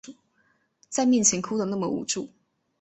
[0.89, 2.27] 在面前哭的那么无助